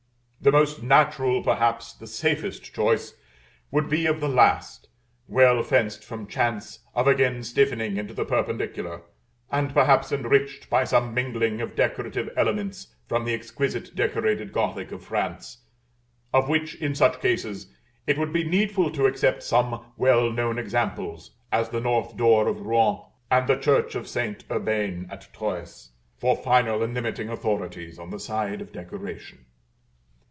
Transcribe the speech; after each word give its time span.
The 0.43 0.51
most 0.51 0.81
natural, 0.81 1.43
perhaps 1.43 1.93
the 1.93 2.07
safest 2.07 2.73
choice, 2.73 3.13
would 3.69 3.87
be 3.87 4.07
of 4.07 4.19
the 4.19 4.27
last, 4.27 4.89
well 5.27 5.61
fenced 5.61 6.03
from 6.03 6.25
chance 6.25 6.79
of 6.95 7.07
again 7.07 7.43
stiffening 7.43 7.95
into 7.95 8.15
the 8.15 8.25
perpendicular; 8.25 9.03
and 9.51 9.71
perhaps 9.71 10.11
enriched 10.11 10.67
by 10.67 10.83
some 10.83 11.13
mingling 11.13 11.61
of 11.61 11.75
decorative 11.75 12.27
elements 12.35 12.87
from 13.07 13.23
the 13.23 13.35
exquisite 13.35 13.95
decorated 13.95 14.51
Gothic 14.51 14.91
of 14.91 15.03
France, 15.03 15.59
of 16.33 16.49
which, 16.49 16.73
in 16.73 16.95
such 16.95 17.21
cases, 17.21 17.71
it 18.07 18.17
would 18.17 18.33
be 18.33 18.43
needful 18.43 18.89
to 18.93 19.05
accept 19.05 19.43
some 19.43 19.93
well 19.95 20.31
known 20.31 20.57
examples, 20.57 21.35
as 21.51 21.69
the 21.69 21.81
North 21.81 22.17
door 22.17 22.47
of 22.47 22.61
Rouen 22.65 23.03
and 23.29 23.45
the 23.45 23.57
church 23.57 23.93
of 23.93 24.07
St. 24.07 24.43
Urbain 24.49 25.05
at 25.11 25.31
Troyes, 25.35 25.91
for 26.17 26.35
final 26.35 26.81
and 26.81 26.95
limiting 26.95 27.29
authorities 27.29 27.99
on 27.99 28.09
the 28.09 28.19
side 28.19 28.59
of 28.59 28.71
decoration. 28.73 29.45